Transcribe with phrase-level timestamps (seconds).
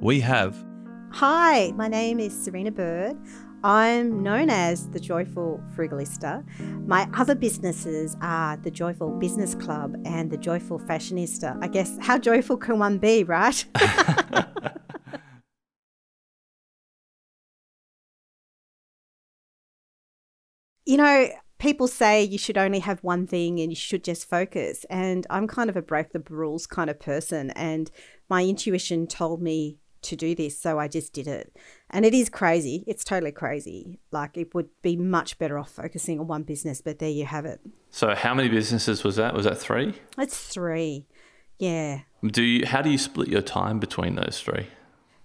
[0.00, 0.56] we have.
[1.12, 3.16] Hi, my name is Serina Bird.
[3.64, 6.44] I'm known as the Joyful Frugalista.
[6.86, 11.58] My other businesses are the Joyful Business Club and the Joyful Fashionista.
[11.62, 13.64] I guess how joyful can one be, right?
[20.84, 24.84] you know, people say you should only have one thing and you should just focus.
[24.90, 27.50] And I'm kind of a break the rules kind of person.
[27.52, 27.90] And
[28.28, 31.56] my intuition told me to do this, so I just did it.
[31.90, 32.84] And it is crazy.
[32.86, 33.98] It's totally crazy.
[34.10, 37.44] Like it would be much better off focusing on one business, but there you have
[37.44, 37.60] it.
[37.90, 39.34] So how many businesses was that?
[39.34, 39.94] Was that 3?
[40.18, 41.06] It's 3.
[41.58, 42.00] Yeah.
[42.24, 44.66] Do you how do you split your time between those 3?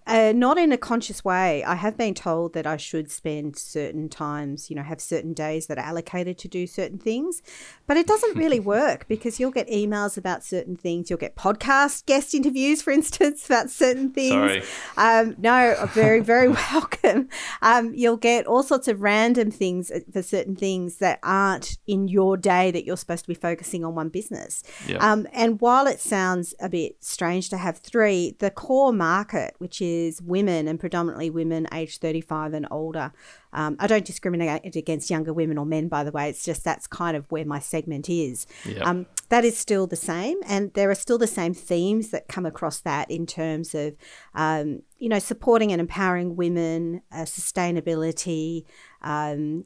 [0.08, 1.64] Uh, not in a conscious way.
[1.64, 5.68] I have been told that I should spend certain times, you know, have certain days
[5.68, 7.44] that are allocated to do certain things.
[7.86, 11.10] But it doesn't really work because you'll get emails about certain things.
[11.10, 14.32] You'll get podcast guest interviews, for instance, about certain things.
[14.32, 14.64] Sorry.
[14.98, 17.30] Um, no, very, very welcome.
[17.62, 22.08] Um, you'll get all sorts of random things uh, for certain things that aren't in
[22.08, 24.64] your day that you're supposed to be focusing on one business.
[24.88, 24.98] Yeah.
[24.98, 29.80] Um, and while it sounds a bit strange to have three, the core market, which
[29.80, 33.12] is is women and predominantly women aged 35 and older.
[33.54, 36.30] Um, I don't discriminate against younger women or men, by the way.
[36.30, 38.48] It's just that's kind of where my segment is.
[38.66, 38.86] Yep.
[38.86, 42.46] Um, that is still the same, and there are still the same themes that come
[42.46, 43.96] across that in terms of,
[44.36, 48.66] um, you know, supporting and empowering women, uh, sustainability,
[49.02, 49.66] um,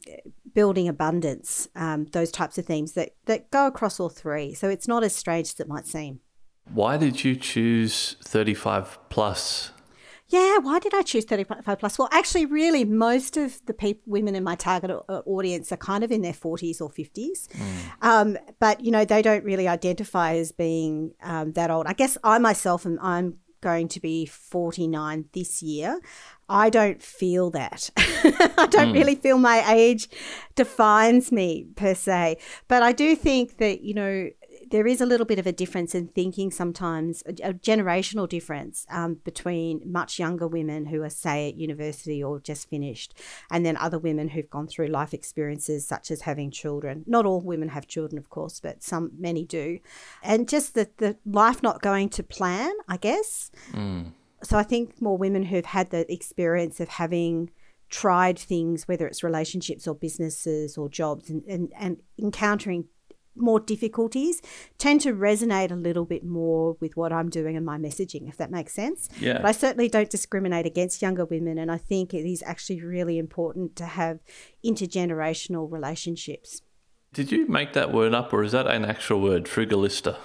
[0.54, 4.54] building abundance, um, those types of themes that that go across all three.
[4.54, 6.22] So it's not as strange as it might seem.
[6.74, 9.72] Why did you choose 35 plus
[10.28, 12.00] yeah, why did I choose 35 plus?
[12.00, 16.12] Well, actually, really, most of the people, women in my target audience are kind of
[16.12, 17.48] in their 40s or 50s.
[17.48, 17.92] Mm.
[18.02, 21.86] Um, but, you know, they don't really identify as being um, that old.
[21.86, 26.00] I guess I myself am, I'm going to be 49 this year.
[26.50, 27.90] I don't feel that.
[27.98, 28.94] I don't mm.
[28.94, 30.10] really feel my age
[30.56, 32.38] defines me per se.
[32.68, 34.30] But I do think that, you know,
[34.72, 38.86] there is a little bit of a difference in thinking sometimes, a, a generational difference
[38.90, 43.14] um, between much younger women who are, say, at university or just finished,
[43.52, 47.04] and then other women who've gone through life experiences such as having children.
[47.08, 49.80] Not all women have children, of course, but some, many do.
[50.24, 53.52] And just the, the life not going to plan, I guess.
[53.72, 54.12] Mm.
[54.44, 57.50] So I think more women who've had the experience of having
[57.90, 62.86] tried things, whether it's relationships or businesses or jobs, and, and, and encountering
[63.36, 64.42] more difficulties
[64.78, 68.38] tend to resonate a little bit more with what I'm doing and my messaging, if
[68.38, 69.10] that makes sense.
[69.20, 69.38] Yeah.
[69.38, 71.58] But I certainly don't discriminate against younger women.
[71.58, 74.20] And I think it is actually really important to have
[74.66, 76.62] intergenerational relationships.
[77.14, 80.18] Did you make that word up or is that an actual word, frugalista?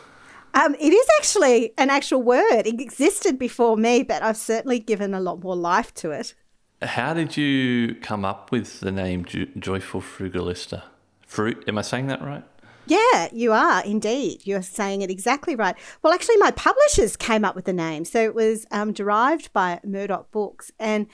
[0.54, 2.62] Um, it is actually an actual word.
[2.66, 6.34] It existed before me, but I've certainly given a lot more life to it.
[6.82, 10.82] How did you come up with the name jo- Joyful Frugalista?
[11.26, 12.42] Fruit, am I saying that right?
[12.90, 14.42] Yeah, you are indeed.
[14.44, 15.76] You're saying it exactly right.
[16.02, 19.78] Well, actually, my publishers came up with the name, so it was um, derived by
[19.84, 20.72] Murdoch Books.
[20.78, 21.06] And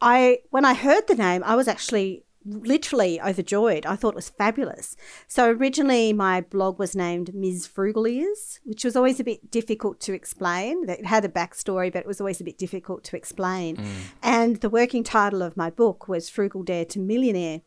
[0.00, 3.86] I, when I heard the name, I was actually literally overjoyed.
[3.86, 4.94] I thought it was fabulous.
[5.26, 7.66] So originally, my blog was named Ms.
[7.66, 10.88] Frugal Ears, which was always a bit difficult to explain.
[10.88, 13.78] It had a backstory, but it was always a bit difficult to explain.
[13.78, 13.86] Mm.
[14.22, 17.62] And the working title of my book was Frugal Dare to Millionaire.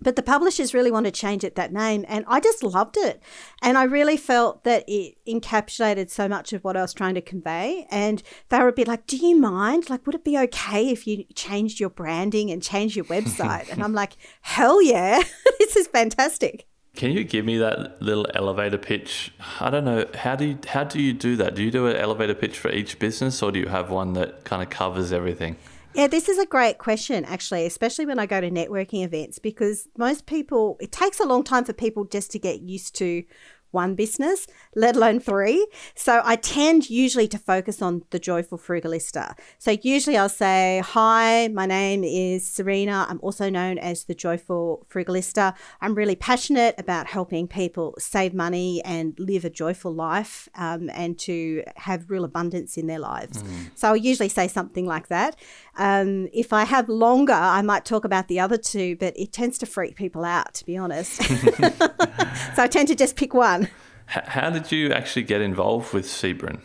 [0.00, 3.22] But the publishers really wanted to change it that name, and I just loved it.
[3.62, 7.20] And I really felt that it encapsulated so much of what I was trying to
[7.20, 7.86] convey.
[7.90, 9.90] And they were a bit like, Do you mind?
[9.90, 13.70] Like, would it be okay if you changed your branding and changed your website?
[13.70, 15.22] and I'm like, Hell yeah,
[15.58, 16.66] this is fantastic.
[16.94, 19.32] Can you give me that little elevator pitch?
[19.60, 21.54] I don't know how do you, how do you do that?
[21.54, 24.44] Do you do an elevator pitch for each business, or do you have one that
[24.44, 25.56] kind of covers everything?
[25.94, 29.88] Yeah, this is a great question, actually, especially when I go to networking events, because
[29.96, 33.24] most people, it takes a long time for people just to get used to
[33.70, 35.66] one business, let alone three.
[35.94, 39.36] So I tend usually to focus on the joyful frugalista.
[39.58, 43.06] So usually I'll say, Hi, my name is Serina.
[43.08, 45.54] I'm also known as the joyful frugalista.
[45.80, 51.18] I'm really passionate about helping people save money and live a joyful life um, and
[51.20, 53.42] to have real abundance in their lives.
[53.42, 53.70] Mm.
[53.74, 55.36] So I'll usually say something like that.
[55.76, 59.58] Um, if I have longer, I might talk about the other two, but it tends
[59.58, 61.22] to freak people out, to be honest.
[61.22, 63.57] so I tend to just pick one.
[64.08, 66.60] How did you actually get involved with CBRIN?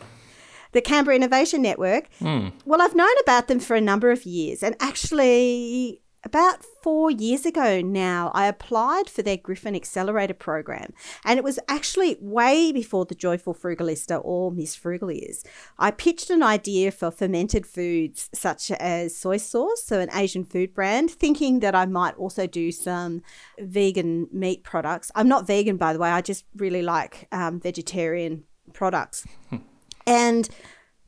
[0.72, 2.08] The Canberra Innovation Network.
[2.20, 2.52] Mm.
[2.64, 7.44] Well, I've known about them for a number of years, and actually, about four years
[7.46, 10.92] ago now, I applied for their Griffin Accelerator program.
[11.24, 15.44] And it was actually way before the Joyful Frugalista or Miss Frugal Ears.
[15.78, 20.74] I pitched an idea for fermented foods such as soy sauce, so an Asian food
[20.74, 23.22] brand, thinking that I might also do some
[23.58, 25.10] vegan meat products.
[25.14, 29.26] I'm not vegan, by the way, I just really like um, vegetarian products.
[30.06, 30.48] and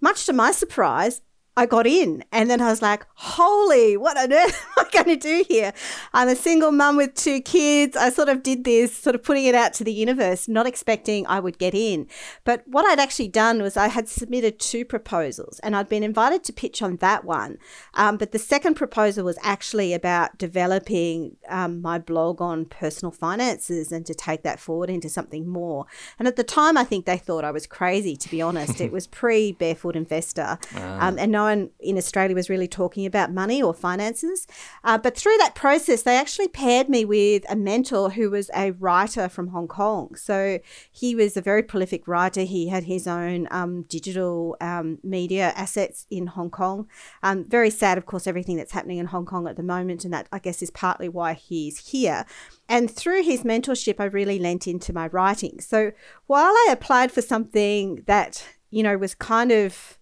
[0.00, 1.22] much to my surprise,
[1.58, 2.23] I got in.
[2.32, 5.73] And then I was like, holy, what on earth am I going to do here?
[6.12, 7.97] I'm a single mum with two kids.
[7.97, 11.26] I sort of did this, sort of putting it out to the universe, not expecting
[11.26, 12.08] I would get in.
[12.44, 16.44] But what I'd actually done was I had submitted two proposals and I'd been invited
[16.44, 17.56] to pitch on that one.
[17.94, 23.91] Um, but the second proposal was actually about developing um, my blog on personal finances
[23.93, 25.87] and to take that forward into something more.
[26.19, 28.79] And at the time, I think they thought I was crazy, to be honest.
[28.81, 30.58] it was pre Barefoot Investor.
[30.75, 31.60] Um, and no one
[31.90, 34.46] in Australia was really talking about money or finances.
[34.88, 38.66] Uh, but through that process, they actually paired me with a mentor who was a
[38.84, 40.04] writer from Hong Kong.
[40.28, 40.58] So
[41.02, 42.43] he was a very prolific writer.
[42.43, 46.78] He had his own um, digital um, media assets in Hong Kong.
[47.22, 50.04] Um, very sad, of course, everything that's happening in Hong Kong at the moment.
[50.04, 52.25] And that, I guess, is partly why he's here.
[52.69, 55.60] And through his mentorship, I really lent into my writing.
[55.60, 55.93] So
[56.26, 58.32] while I applied for something that,
[58.70, 59.98] you know, was kind of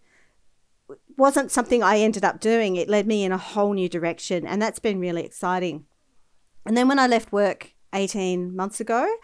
[1.17, 2.77] wasn't something I ended up doing.
[2.77, 5.87] It led me in a whole new direction, and that's been really exciting.
[6.67, 9.17] And then when I left work 18 months ago,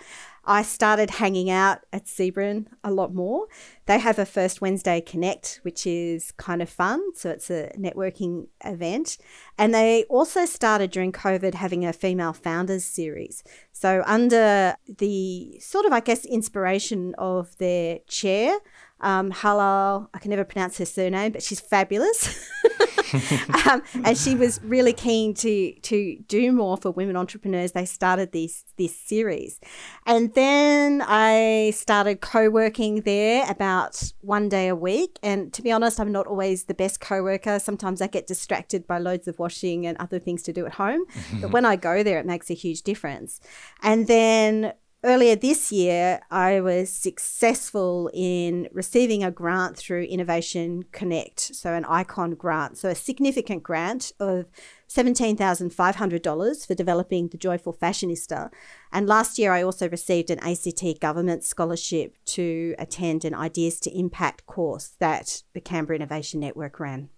[0.44, 3.46] I started hanging out at CBRIN a lot more.
[3.86, 7.14] They have a First Wednesday Connect, which is kind of fun.
[7.14, 9.18] So it's a networking event.
[9.58, 13.42] And they also started during COVID having a female founders series.
[13.72, 18.58] So, under the sort of, I guess, inspiration of their chair,
[19.00, 22.48] um, Halal, I can never pronounce her surname, but she's fabulous.
[23.70, 27.72] um, and she was really keen to to do more for women entrepreneurs.
[27.72, 29.60] They started this this series,
[30.06, 35.18] and then I started co-working there about one day a week.
[35.22, 37.58] And to be honest, I'm not always the best co-worker.
[37.58, 41.04] Sometimes I get distracted by loads of washing and other things to do at home.
[41.40, 43.40] but when I go there, it makes a huge difference.
[43.82, 44.72] And then
[45.02, 51.86] Earlier this year, I was successful in receiving a grant through Innovation Connect, so an
[51.86, 54.44] ICON grant, so a significant grant of
[54.90, 58.50] $17,500 for developing the Joyful Fashionista.
[58.92, 63.98] And last year, I also received an ACT government scholarship to attend an Ideas to
[63.98, 67.08] Impact course that the Canberra Innovation Network ran.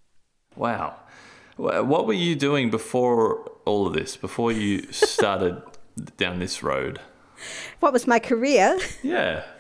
[0.55, 1.01] Wow.
[1.57, 5.61] What were you doing before all of this, before you started
[6.17, 7.01] down this road?
[7.81, 8.79] What was my career?
[9.03, 9.45] Yeah.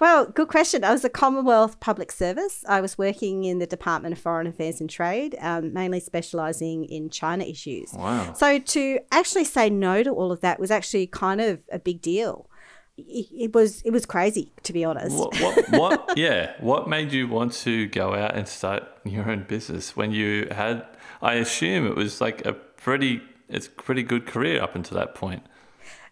[0.00, 0.82] Well, good question.
[0.82, 2.64] I was a Commonwealth public service.
[2.66, 7.10] I was working in the Department of Foreign Affairs and Trade, um, mainly specialising in
[7.10, 7.92] China issues.
[7.92, 8.32] Wow.
[8.32, 12.00] So to actually say no to all of that was actually kind of a big
[12.00, 12.48] deal.
[12.96, 15.16] It, it was it was crazy to be honest.
[15.16, 16.54] What, what, what yeah?
[16.60, 20.86] What made you want to go out and start your own business when you had?
[21.20, 23.20] I assume it was like a pretty
[23.50, 25.42] it's pretty good career up until that point.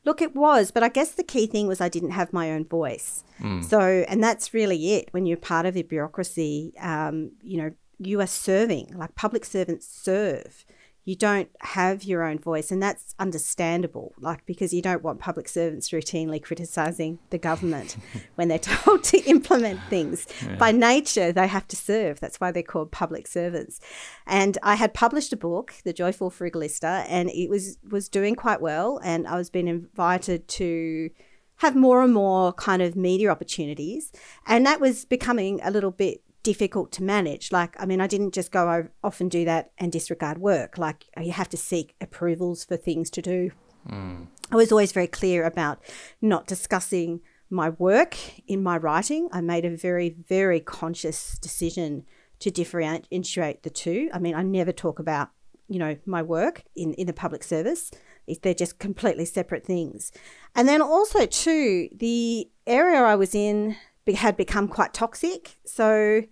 [0.09, 2.65] Look, it was, but I guess the key thing was I didn't have my own
[2.65, 3.25] voice.
[3.41, 3.63] Mm.
[3.63, 5.09] So, and that's really it.
[5.11, 9.87] When you're part of a bureaucracy, um, you know, you are serving, like public servants
[9.87, 10.65] serve
[11.09, 15.49] you don't have your own voice and that's understandable like because you don't want public
[15.49, 17.97] servants routinely criticizing the government
[18.35, 20.27] when they're told to implement things.
[20.45, 20.57] Yeah.
[20.57, 22.21] by nature they have to serve.
[22.21, 23.81] That's why they're called public servants.
[24.27, 28.61] And i had published a book the joyful frugalista and it was was doing quite
[28.61, 31.09] well and i was being invited to
[31.57, 34.13] have more and more kind of media opportunities.
[34.47, 37.53] And that was becoming a little bit difficult to manage.
[37.53, 40.79] Like, I mean, I didn't just go off and do that and disregard work.
[40.79, 43.51] Like, you have to seek approvals for things to do.
[43.89, 44.27] Mm.
[44.51, 45.83] I was always very clear about
[46.21, 48.17] not discussing my work
[48.47, 49.29] in my writing.
[49.33, 52.05] I made a very, very conscious decision
[52.41, 54.11] to differentiate the two.
[54.13, 55.31] I mean, I never talk about,
[55.69, 57.91] you know, my work in, in the public service.
[58.27, 60.13] If they're just completely separate things.
[60.55, 63.77] And then also, too, the area I was in
[64.15, 65.59] had become quite toxic.
[65.65, 66.23] So,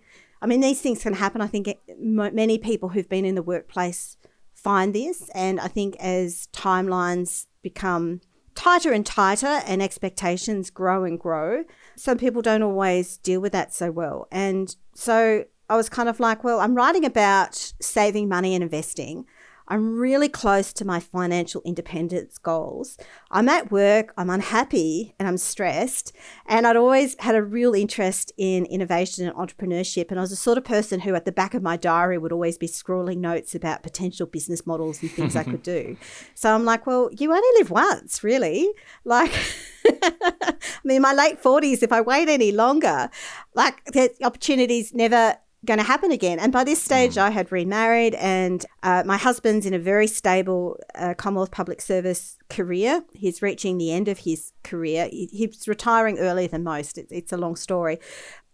[0.41, 1.41] I mean, these things can happen.
[1.41, 4.17] I think many people who've been in the workplace
[4.53, 5.29] find this.
[5.33, 8.21] And I think as timelines become
[8.55, 11.63] tighter and tighter and expectations grow and grow,
[11.95, 14.27] some people don't always deal with that so well.
[14.31, 19.25] And so I was kind of like, well, I'm writing about saving money and investing.
[19.67, 22.97] I'm really close to my financial independence goals.
[23.31, 26.13] I'm at work, I'm unhappy, and I'm stressed.
[26.45, 30.09] And I'd always had a real interest in innovation and entrepreneurship.
[30.09, 32.31] And I was the sort of person who, at the back of my diary, would
[32.31, 35.97] always be scrawling notes about potential business models and things I could do.
[36.33, 38.69] So I'm like, well, you only live once, really.
[39.05, 39.31] Like,
[39.85, 43.09] I mean, my late 40s, if I wait any longer,
[43.55, 46.39] like the opportunities never going to happen again.
[46.39, 47.21] And by this stage, mm.
[47.21, 52.37] I had remarried, and uh, my husband's in a very stable uh, Commonwealth Public Service
[52.49, 53.03] career.
[53.13, 55.09] He's reaching the end of his career.
[55.11, 56.97] He, he's retiring earlier than most.
[56.97, 57.99] It, it's a long story.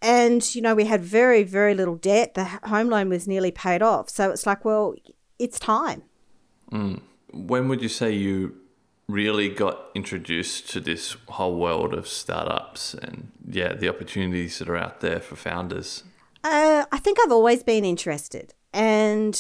[0.02, 2.34] And, you know, we had very, very little debt.
[2.34, 4.10] The home loan was nearly paid off.
[4.10, 4.96] So it's like, well,
[5.40, 6.04] it's time.
[6.72, 7.02] Mm.
[7.32, 8.56] When would you say you
[9.08, 14.78] really got introduced to this whole world of startups and, yeah, the opportunities that are
[14.78, 16.04] out there for founders?
[16.44, 18.54] Uh, I think I've always been interested.
[18.74, 19.40] And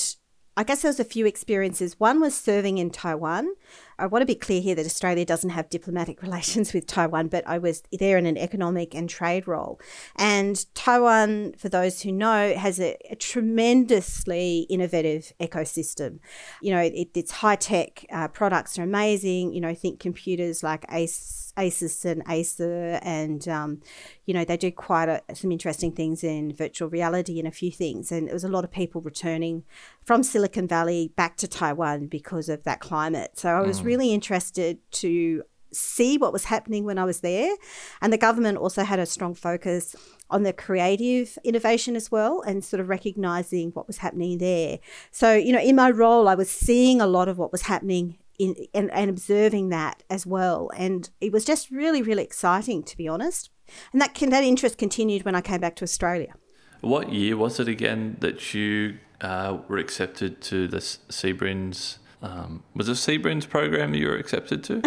[0.55, 1.99] I guess there was a few experiences.
[1.99, 3.53] One was serving in Taiwan.
[3.97, 7.43] I want to be clear here that Australia doesn't have diplomatic relations with Taiwan, but
[7.47, 9.79] I was there in an economic and trade role.
[10.15, 16.19] And Taiwan, for those who know, has a, a tremendously innovative ecosystem.
[16.61, 19.53] You know, it, its high tech uh, products are amazing.
[19.53, 23.81] You know, think computers like Ace, Asus and Acer, and um,
[24.25, 27.71] you know they do quite a, some interesting things in virtual reality and a few
[27.71, 28.11] things.
[28.11, 29.63] And there was a lot of people returning
[30.03, 33.31] from Silicon Valley back to Taiwan because of that climate.
[33.35, 33.85] So I was mm.
[33.85, 35.43] really interested to
[35.75, 37.55] see what was happening when I was there.
[38.01, 39.95] And the government also had a strong focus
[40.29, 44.79] on the creative innovation as well and sort of recognizing what was happening there.
[45.11, 48.17] So, you know, in my role, I was seeing a lot of what was happening
[48.39, 50.69] in, and, and observing that as well.
[50.75, 53.49] And it was just really, really exciting, to be honest.
[53.91, 56.33] And that, that interest continued when I came back to Australia.
[56.81, 62.87] What year was it again that you uh, were accepted to the CBRIN's um, was
[62.87, 64.81] it CBRIN's program you were accepted to?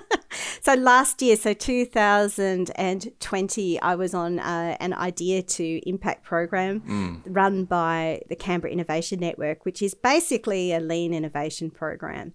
[0.62, 7.20] so last year, so 2020, I was on uh, an Idea to Impact program mm.
[7.26, 12.32] run by the Canberra Innovation Network, which is basically a lean innovation program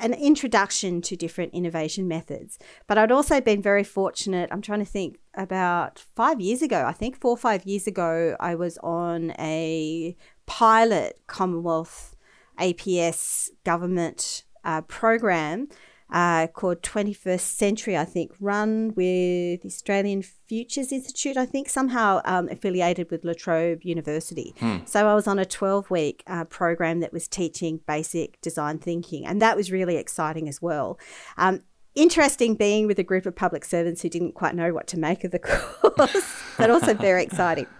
[0.00, 2.58] an introduction to different innovation methods.
[2.86, 4.48] But I'd also been very fortunate.
[4.52, 8.36] I'm trying to think about five years ago, I think four or five years ago,
[8.40, 12.16] I was on a pilot Commonwealth
[12.58, 15.68] APS government uh, program
[16.10, 22.20] uh, called 21st Century, I think, run with the Australian Futures Institute, I think, somehow
[22.24, 24.54] um, affiliated with La Trobe University.
[24.58, 24.78] Hmm.
[24.86, 29.26] So I was on a 12 week uh, program that was teaching basic design thinking,
[29.26, 30.98] and that was really exciting as well.
[31.36, 31.62] Um,
[31.94, 35.24] interesting being with a group of public servants who didn't quite know what to make
[35.24, 37.66] of the course, but also very exciting.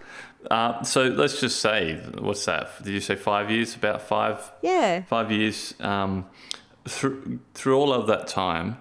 [0.50, 2.70] Uh, so let's just say, what's that?
[2.82, 3.74] Did you say five years?
[3.74, 4.50] About five?
[4.62, 5.02] Yeah.
[5.02, 5.74] Five years.
[5.80, 6.26] Um,
[6.88, 8.78] through through all of that time,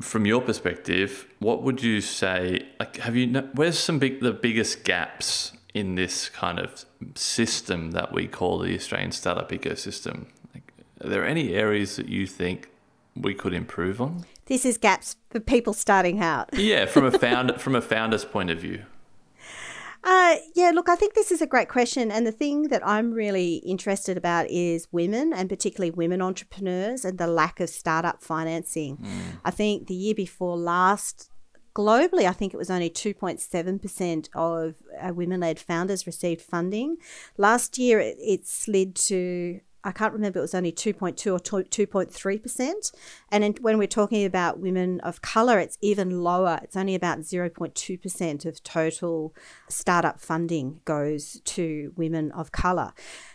[0.00, 2.66] from your perspective, what would you say?
[2.78, 3.32] Like, have you?
[3.54, 8.74] Where's some big the biggest gaps in this kind of system that we call the
[8.74, 10.26] Australian startup ecosystem?
[10.54, 12.68] Like, are there any areas that you think
[13.16, 14.24] we could improve on?
[14.46, 16.50] This is gaps for people starting out.
[16.54, 18.82] yeah, from a founder from a founder's point of view.
[20.02, 22.10] Uh, yeah, look, I think this is a great question.
[22.10, 27.18] And the thing that I'm really interested about is women and particularly women entrepreneurs and
[27.18, 28.96] the lack of startup financing.
[28.96, 29.40] Mm.
[29.44, 31.30] I think the year before last,
[31.74, 36.96] globally, I think it was only 2.7% of uh, women led founders received funding.
[37.36, 42.92] Last year, it, it slid to I can't remember, it was only 2.2 or 2.3%.
[43.30, 46.60] And in, when we're talking about women of colour, it's even lower.
[46.62, 49.34] It's only about 0.2% of total
[49.68, 52.92] startup funding goes to women of colour.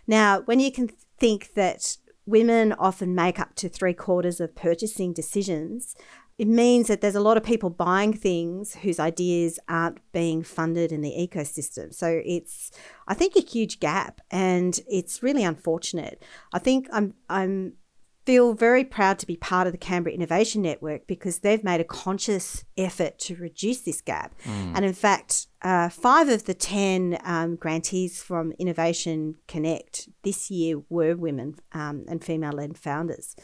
[0.08, 5.14] Now, when you can think that women often make up to three quarters of purchasing
[5.14, 5.96] decisions,
[6.38, 10.92] it means that there's a lot of people buying things whose ideas aren't being funded
[10.92, 11.94] in the ecosystem.
[11.94, 12.72] So it's,
[13.08, 16.22] I think, a huge gap, and it's really unfortunate.
[16.52, 17.74] I think I'm, I'm
[18.26, 21.86] feel very proud to be part of the Canberra Innovation Network because they've made a
[21.86, 24.34] conscious effort to reduce this gap.
[24.44, 24.72] Mm.
[24.76, 30.82] And in fact, uh, five of the 10 um, grantees from Innovation Connect this year
[30.90, 33.36] were women um, and female led founders.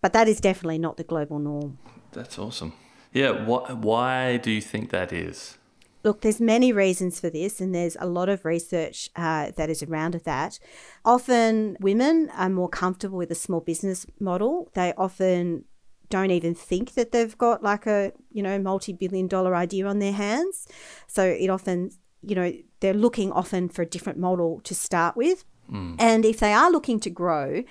[0.00, 1.78] But that is definitely not the global norm.
[2.12, 2.72] That's awesome.
[3.12, 5.58] Yeah, wh- why do you think that is?
[6.02, 9.82] Look, there's many reasons for this, and there's a lot of research uh, that is
[9.82, 10.58] around that.
[11.04, 14.70] Often, women are more comfortable with a small business model.
[14.74, 15.64] They often
[16.08, 20.12] don't even think that they've got like a you know multi-billion dollar idea on their
[20.12, 20.66] hands.
[21.06, 21.90] So it often
[22.22, 25.96] you know they're looking often for a different model to start with, mm.
[25.98, 27.62] and if they are looking to grow,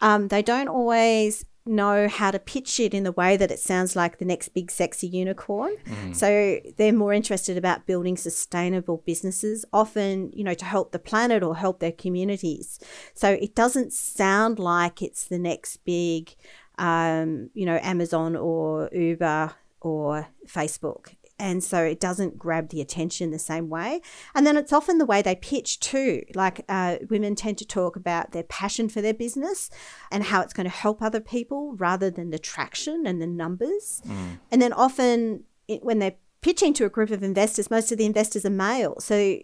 [0.00, 3.96] um, they don't always know how to pitch it in the way that it sounds
[3.96, 5.74] like the next big sexy unicorn.
[5.86, 6.14] Mm.
[6.14, 11.42] So they're more interested about building sustainable businesses, often, you know, to help the planet
[11.42, 12.78] or help their communities.
[13.14, 16.34] So it doesn't sound like it's the next big
[16.78, 23.30] um, you know, Amazon or Uber or Facebook and so it doesn't grab the attention
[23.30, 24.00] the same way.
[24.34, 26.22] And then it's often the way they pitch too.
[26.34, 29.68] Like uh, women tend to talk about their passion for their business
[30.12, 34.00] and how it's going to help other people rather than the traction and the numbers.
[34.06, 34.38] Mm.
[34.52, 38.04] And then often it, when they're pitching to a group of investors, most of the
[38.04, 39.00] investors are male.
[39.00, 39.38] So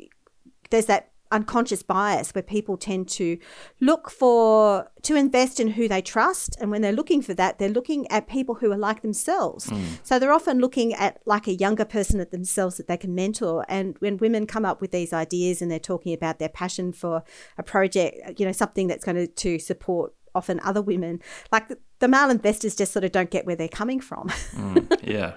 [0.71, 3.39] there's that unconscious bias where people tend to
[3.81, 6.57] look for to invest in who they trust.
[6.61, 9.67] And when they're looking for that they're looking at people who are like themselves.
[9.67, 9.99] Mm.
[10.03, 13.65] so they're often looking at like a younger person at themselves that they can mentor.
[13.69, 17.23] And when women come up with these ideas and they're talking about their passion for
[17.59, 21.21] a project you know something that's going to, to support often other women
[21.51, 24.29] like the, the, male investors just sort of don't get where they're coming from.
[24.55, 25.35] Mm, yeah.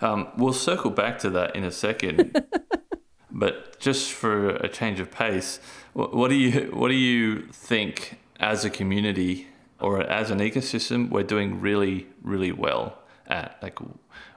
[0.00, 2.44] Um, we'll circle back to that in a second
[3.34, 5.58] But just for a change of pace,
[5.94, 9.48] what do you what do you think as a community
[9.80, 13.58] or as an ecosystem we're doing really really well at?
[13.62, 13.78] Like,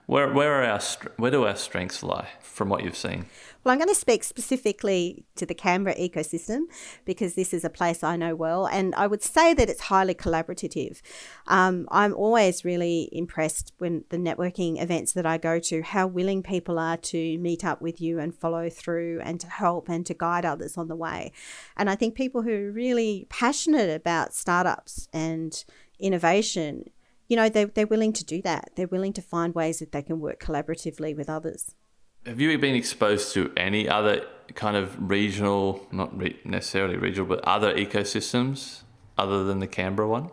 [0.06, 0.82] where where are our
[1.18, 3.26] where do our strengths lie from what you've seen?
[3.66, 6.66] Well, I'm going to speak specifically to the Canberra ecosystem
[7.04, 10.14] because this is a place I know well, and I would say that it's highly
[10.14, 11.02] collaborative.
[11.48, 16.44] Um, I'm always really impressed when the networking events that I go to, how willing
[16.44, 20.14] people are to meet up with you and follow through and to help and to
[20.14, 21.32] guide others on the way.
[21.76, 25.66] And I think people who are really passionate about startups and
[26.00, 26.92] innovation
[27.28, 28.70] you know, they, they're willing to do that.
[28.76, 31.74] They're willing to find ways that they can work collaboratively with others.
[32.26, 37.40] Have you been exposed to any other kind of regional, not re- necessarily regional, but
[37.44, 38.82] other ecosystems
[39.16, 40.32] other than the Canberra one?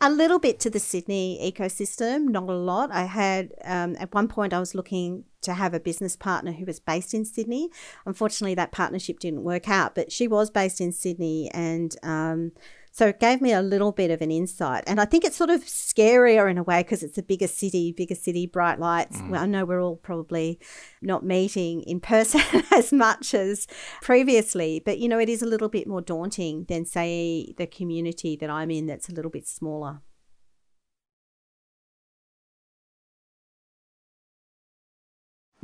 [0.00, 2.90] A little bit to the Sydney ecosystem, not a lot.
[2.90, 6.64] I had, um, at one point, I was looking to have a business partner who
[6.64, 7.70] was based in Sydney.
[8.04, 12.50] Unfortunately, that partnership didn't work out, but she was based in Sydney and, um,
[12.94, 14.84] so it gave me a little bit of an insight.
[14.86, 17.90] And I think it's sort of scarier in a way because it's a bigger city,
[17.90, 19.16] bigger city, bright lights.
[19.16, 19.30] Mm.
[19.30, 20.60] Well, I know we're all probably
[21.00, 23.66] not meeting in person as much as
[24.02, 28.36] previously, but you know, it is a little bit more daunting than, say, the community
[28.36, 30.02] that I'm in that's a little bit smaller.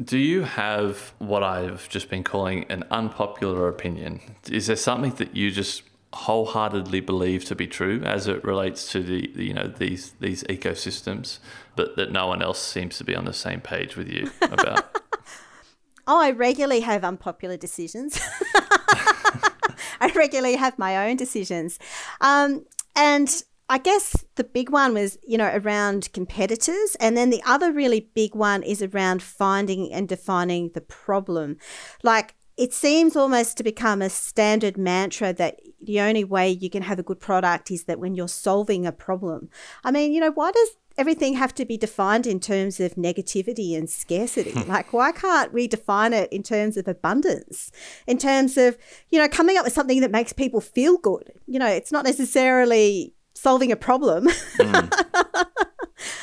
[0.02, 4.20] Do you have what I've just been calling an unpopular opinion?
[4.48, 5.82] Is there something that you just
[6.14, 10.42] wholeheartedly believe to be true as it relates to the, the, you know these these
[10.44, 11.38] ecosystems,
[11.76, 14.96] but that no one else seems to be on the same page with you about.
[16.06, 18.18] oh, I regularly have unpopular decisions.
[20.00, 21.78] I regularly have my own decisions,
[22.20, 22.64] um,
[22.96, 26.96] and I guess the big one was, you know, around competitors.
[27.00, 31.58] And then the other really big one is around finding and defining the problem.
[32.02, 36.82] Like, it seems almost to become a standard mantra that the only way you can
[36.82, 39.48] have a good product is that when you're solving a problem.
[39.82, 43.74] I mean, you know, why does everything have to be defined in terms of negativity
[43.74, 44.52] and scarcity?
[44.68, 47.72] like, why can't we define it in terms of abundance,
[48.06, 48.76] in terms of,
[49.08, 51.32] you know, coming up with something that makes people feel good?
[51.46, 54.28] You know, it's not necessarily solving a problem.
[54.58, 54.92] Mm.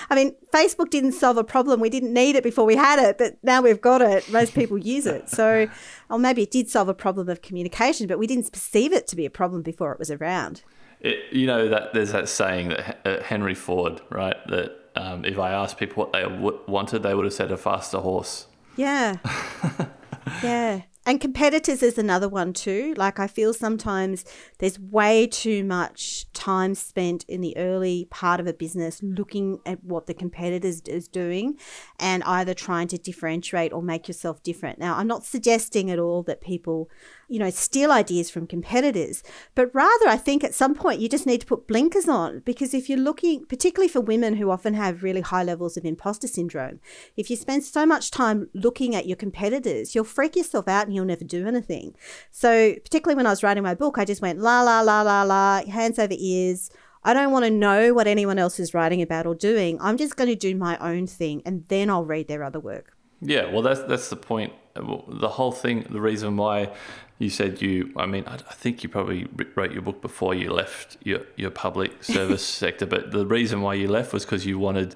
[0.10, 1.80] I mean, Facebook didn't solve a problem.
[1.80, 4.30] We didn't need it before we had it, but now we've got it.
[4.30, 5.30] Most people use it.
[5.30, 5.68] So,
[6.10, 9.16] or maybe it did solve a problem of communication, but we didn't perceive it to
[9.16, 10.64] be a problem before it was around.
[11.02, 14.38] It, you know that there's that saying that uh, Henry Ford, right?
[14.48, 17.58] That um, if I asked people what they w- wanted, they would have said a
[17.58, 18.48] faster horse.
[18.78, 19.18] Yeah.
[20.44, 20.82] yeah.
[21.06, 22.96] And competitors is another one too.
[22.98, 24.26] Like I feel sometimes
[24.58, 29.84] there's way too much time spent in the early part of a business looking at
[29.84, 31.60] what the competitors is doing
[32.00, 34.80] and either trying to differentiate or make yourself different.
[34.80, 36.90] Now, I'm not suggesting at all that people
[37.28, 39.24] you know, steal ideas from competitors.
[39.54, 42.74] But rather, I think at some point you just need to put blinkers on because
[42.74, 46.80] if you're looking, particularly for women who often have really high levels of imposter syndrome,
[47.18, 50.96] if you spend so much time looking at your competitors, you'll freak yourself out and
[50.96, 51.96] you'll never do anything.
[52.32, 55.24] So, particularly when I was writing my book, I just went la, la, la, la,
[55.24, 56.70] la, hands over ears
[57.06, 59.78] I don't want to know what anyone else is writing about or doing.
[59.80, 62.98] I'm just going to do my own thing and then I'll read their other work.
[63.22, 64.54] Yeah, well, that's that's the point.
[64.74, 66.74] The whole thing, the reason why
[67.18, 70.98] you said you, I mean, I, think you probably wrote your book before you left
[71.04, 74.96] your, your public service sector, but the reason why you left was because you wanted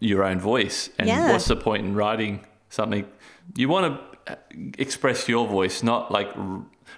[0.00, 0.88] your own voice.
[0.98, 1.32] And yeah.
[1.32, 3.06] what's the point in writing something?
[3.56, 4.36] You want to uh,
[4.78, 6.34] express your voice, not like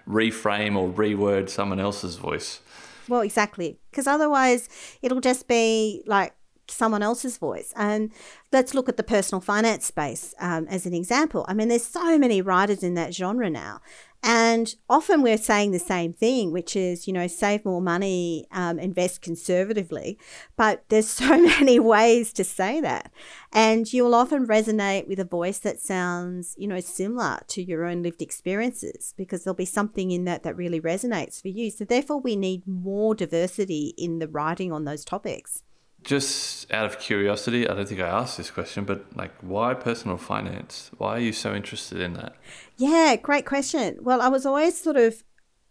[0.09, 2.61] reframe or reword someone else's voice.
[3.09, 3.79] Well, exactly.
[3.91, 4.69] Because otherwise,
[5.03, 6.35] it'll just be like
[6.71, 7.73] someone else's voice.
[7.77, 8.11] And
[8.53, 11.45] let's look at the personal finance space um, as an example.
[11.49, 13.81] I mean, there's so many writers in that genre now.
[14.23, 18.79] And often we're saying the same thing, which is, you know, save more money, um,
[18.79, 20.19] invest conservatively.
[20.57, 23.13] But there's so many ways to say that.
[23.53, 28.03] And you'll often resonate with a voice that sounds, you know, similar to your own
[28.03, 31.71] lived experiences because there'll be something in that that really resonates for you.
[31.71, 35.63] So therefore, we need more diversity in the writing on those topics
[36.07, 40.17] just out of curiosity, I don't think I asked this question, but like, why personal
[40.17, 40.91] finance?
[40.97, 42.37] Why are you so interested in that?
[42.77, 43.99] Yeah, great question.
[44.01, 45.25] Well, I was always sort of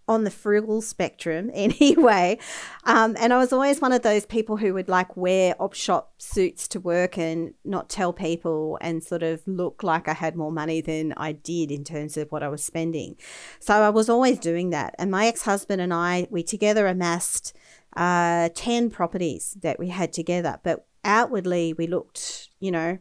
[0.10, 2.38] on the frugal spectrum anyway.
[2.84, 6.14] Um, and I was always one of those people who would like wear op shop
[6.18, 10.52] suits to work and not tell people and sort of look like I had more
[10.52, 13.16] money than I did in terms of what I was spending.
[13.62, 14.96] So I was always doing that.
[15.00, 17.56] And my ex husband and I, we together amassed
[17.96, 20.60] uh, 10 properties that we had together.
[20.64, 22.98] But outwardly, we looked, you know,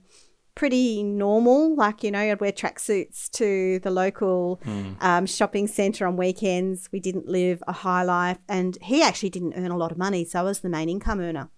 [0.54, 1.74] pretty normal.
[1.74, 5.02] Like, you know, I'd wear tracksuits to the local mm.
[5.02, 6.88] um, shopping centre on weekends.
[6.92, 8.38] We didn't live a high life.
[8.48, 10.24] And he actually didn't earn a lot of money.
[10.24, 11.50] So I was the main income earner.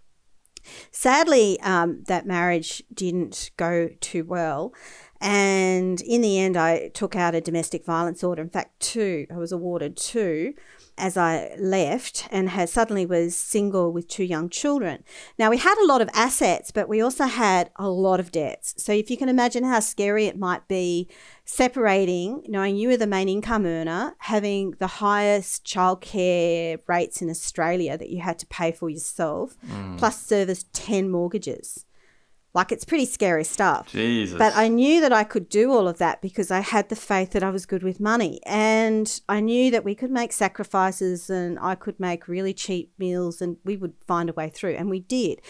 [0.90, 4.74] Sadly, um, that marriage didn't go too well.
[5.20, 8.42] And in the end, I took out a domestic violence order.
[8.42, 9.26] In fact, two.
[9.30, 10.54] I was awarded two
[10.98, 15.04] as I left and had suddenly was single with two young children.
[15.38, 18.74] Now we had a lot of assets, but we also had a lot of debts.
[18.82, 21.08] So if you can imagine how scary it might be
[21.44, 27.96] separating, knowing you were the main income earner, having the highest childcare rates in Australia
[27.98, 29.98] that you had to pay for yourself, mm.
[29.98, 31.86] plus service 10 mortgages.
[32.56, 33.88] Like it's pretty scary stuff.
[33.88, 34.38] Jesus.
[34.38, 37.32] But I knew that I could do all of that because I had the faith
[37.32, 38.40] that I was good with money.
[38.46, 43.42] And I knew that we could make sacrifices and I could make really cheap meals
[43.42, 44.76] and we would find a way through.
[44.76, 45.42] And we did.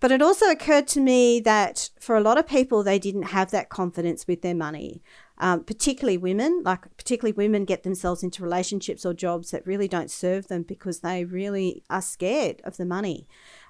[0.00, 3.52] But it also occurred to me that for a lot of people, they didn't have
[3.52, 5.00] that confidence with their money.
[5.38, 10.10] Um, particularly women, like particularly women get themselves into relationships or jobs that really don't
[10.10, 13.28] serve them because they really are scared of the money.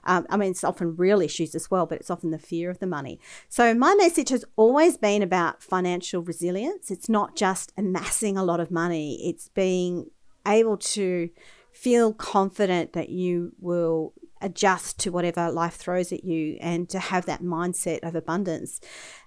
[0.09, 2.79] Um, I mean, it's often real issues as well, but it's often the fear of
[2.79, 3.21] the money.
[3.49, 6.91] So, my message has always been about financial resilience.
[6.91, 10.11] It's not just amassing a lot of money, it's being
[10.47, 11.29] able to
[11.73, 17.27] feel confident that you will adjust to whatever life throws at you and to have
[17.27, 18.81] that mindset of abundance.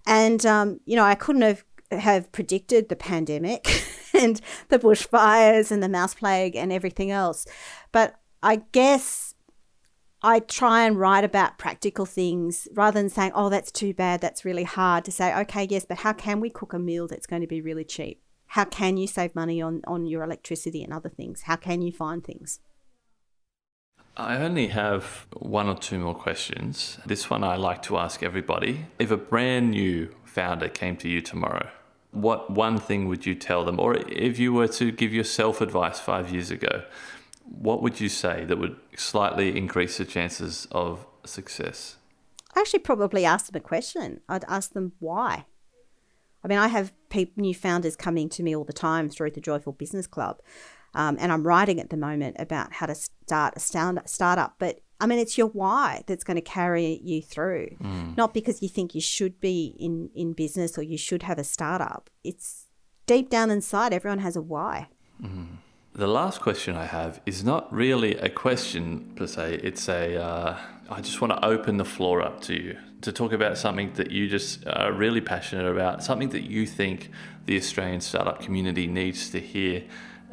[0.08, 5.84] And, um, you know, I couldn't have have predicted the pandemic and the bushfires and
[5.84, 7.46] the mouse plague and everything else.
[7.91, 9.31] But I guess
[10.24, 14.46] I try and write about practical things rather than saying, oh, that's too bad, that's
[14.46, 17.42] really hard, to say, okay, yes, but how can we cook a meal that's going
[17.42, 18.22] to be really cheap?
[18.48, 21.44] How can you save money on, on your electricity and other things?
[21.44, 22.60] How can you find things?
[24.18, 27.00] I only have one or two more questions.
[27.06, 28.86] This one I like to ask everybody.
[29.00, 31.70] If a brand new founder came to you tomorrow,
[32.12, 33.80] what one thing would you tell them?
[33.80, 36.84] Or if you were to give yourself advice five years ago,
[37.45, 41.97] what would you say that would slightly increase the chances of success?
[42.56, 44.21] I actually probably ask them a question.
[44.27, 45.45] I'd ask them why.
[46.43, 46.91] I mean, I have
[47.36, 50.41] new founders coming to me all the time through the Joyful Business Club,
[50.95, 54.56] um, and I'm writing at the moment about how to start a startup.
[54.58, 58.17] But I mean, it's your why that's going to carry you through, mm.
[58.17, 61.43] not because you think you should be in in business or you should have a
[61.43, 62.10] startup.
[62.23, 62.65] It's
[63.06, 64.88] deep down inside, everyone has a why.
[65.21, 65.58] Mm.
[65.93, 69.60] The last question I have is not really a question per se.
[69.62, 70.15] It's a.
[70.15, 70.58] Uh,
[70.89, 74.10] I just want to open the floor up to you to talk about something that
[74.10, 77.10] you just are really passionate about, something that you think
[77.45, 79.84] the Australian startup community needs to hear.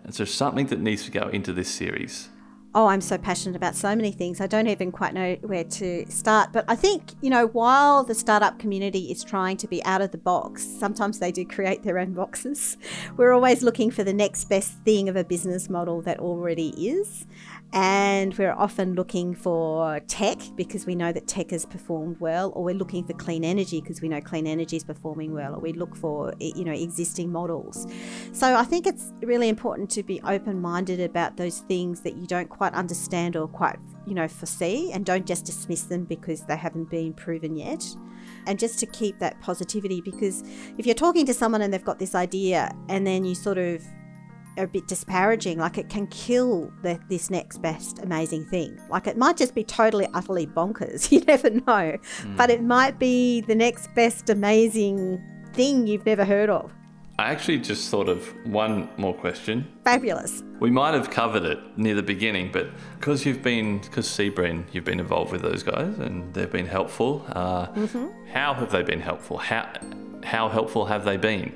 [0.04, 2.28] And so something that needs to go into this series
[2.74, 4.40] oh, I'm so passionate about so many things.
[4.40, 6.52] I don't even quite know where to start.
[6.52, 10.11] But I think, you know, while the startup community is trying to be out of
[10.11, 12.76] the box, sometimes they do create their own boxes.
[13.16, 17.26] We're always looking for the next best thing of a business model that already is.
[17.72, 22.64] And we're often looking for tech because we know that tech has performed well or
[22.64, 25.72] we're looking for clean energy because we know clean energy is performing well or we
[25.74, 27.87] look for you know existing models.
[28.33, 32.48] So i think it's really important to be open-minded about those things that you don't
[32.48, 36.90] quite understand or quite you know foresee and don't just dismiss them because they haven't
[36.90, 37.85] been proven yet.
[38.46, 40.42] And just to keep that positivity because
[40.78, 43.83] if you're talking to someone and they've got this idea and then you sort of
[44.58, 45.58] a bit disparaging.
[45.58, 48.78] Like it can kill the, this next best amazing thing.
[48.90, 51.08] Like it might just be totally, utterly bonkers.
[51.18, 51.62] You never know.
[52.22, 52.36] Mm.
[52.36, 55.20] But it might be the next best amazing
[55.52, 56.72] thing you've never heard of.
[57.18, 59.66] I actually just thought of one more question.
[59.84, 60.44] Fabulous.
[60.60, 64.84] We might have covered it near the beginning, but because you've been, because CBRIN, you've
[64.84, 67.24] been involved with those guys and they've been helpful.
[67.30, 68.06] Uh, mm-hmm.
[68.32, 69.38] How have they been helpful?
[69.38, 69.68] How,
[70.22, 71.52] how helpful have they been?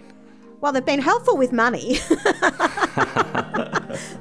[0.63, 1.99] Well, they've been helpful with money.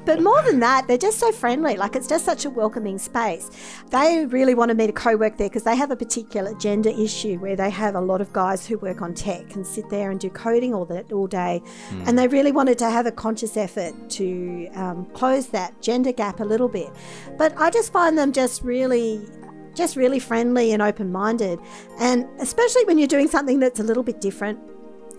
[0.04, 1.76] but more than that, they're just so friendly.
[1.76, 3.48] Like it's just such a welcoming space.
[3.90, 7.36] They really wanted me to co work there because they have a particular gender issue
[7.38, 10.18] where they have a lot of guys who work on tech and sit there and
[10.18, 11.62] do coding all, that, all day.
[11.90, 12.08] Mm.
[12.08, 16.40] And they really wanted to have a conscious effort to um, close that gender gap
[16.40, 16.90] a little bit.
[17.38, 19.20] But I just find them just really
[19.74, 21.60] just really friendly and open minded.
[22.00, 24.58] And especially when you're doing something that's a little bit different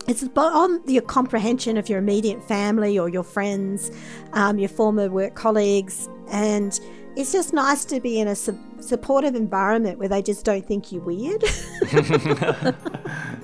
[0.06, 3.90] it's on your comprehension of your immediate family or your friends,
[4.32, 6.78] um, your former work colleagues, and
[7.16, 10.92] it's just nice to be in a su- supportive environment where they just don't think
[10.92, 11.42] you're weird.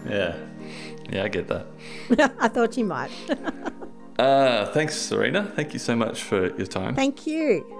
[0.07, 0.37] yeah,
[1.11, 1.67] yeah, I get that.
[2.39, 3.11] I thought you might.
[4.19, 5.53] uh, thanks, Serina.
[5.55, 6.95] Thank you so much for your time.
[6.95, 7.80] Thank you.